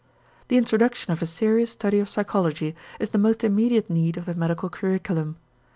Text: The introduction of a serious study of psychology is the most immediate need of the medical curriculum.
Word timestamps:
The 0.47 0.57
introduction 0.57 1.13
of 1.13 1.21
a 1.21 1.27
serious 1.27 1.69
study 1.69 1.99
of 1.99 2.09
psychology 2.09 2.75
is 2.99 3.11
the 3.11 3.19
most 3.19 3.43
immediate 3.43 3.87
need 3.87 4.17
of 4.17 4.25
the 4.25 4.33
medical 4.33 4.67
curriculum. 4.67 5.35